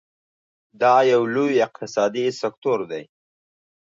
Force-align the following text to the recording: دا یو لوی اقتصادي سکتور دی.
دا 0.81 0.95
یو 1.11 1.21
لوی 1.33 1.63
اقتصادي 1.67 2.25
سکتور 2.41 2.79
دی. 2.91 3.03